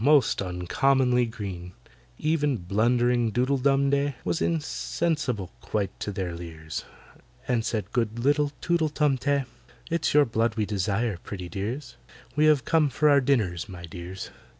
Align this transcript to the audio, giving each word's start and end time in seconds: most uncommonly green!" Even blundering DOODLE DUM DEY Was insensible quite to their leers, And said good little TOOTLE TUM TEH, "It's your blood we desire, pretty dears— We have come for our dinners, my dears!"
most 0.03 0.41
uncommonly 0.41 1.27
green!" 1.27 1.71
Even 2.17 2.57
blundering 2.57 3.29
DOODLE 3.31 3.59
DUM 3.59 3.91
DEY 3.91 4.15
Was 4.25 4.41
insensible 4.41 5.51
quite 5.61 5.99
to 5.99 6.11
their 6.11 6.33
leers, 6.35 6.83
And 7.47 7.63
said 7.63 7.91
good 7.91 8.17
little 8.17 8.51
TOOTLE 8.61 8.89
TUM 8.89 9.19
TEH, 9.19 9.45
"It's 9.91 10.11
your 10.15 10.25
blood 10.25 10.55
we 10.55 10.65
desire, 10.65 11.17
pretty 11.21 11.49
dears— 11.49 11.97
We 12.35 12.45
have 12.45 12.65
come 12.65 12.89
for 12.89 13.11
our 13.11 13.21
dinners, 13.21 13.69
my 13.69 13.85
dears!" 13.85 14.31